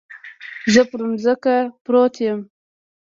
زه 0.73 0.81
پر 0.89 1.01
ځمکه 1.23 1.55
پروت 1.83 2.15
يم. 2.25 2.39